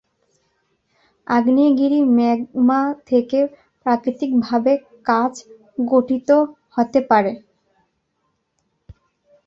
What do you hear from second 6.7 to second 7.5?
হতে পারে।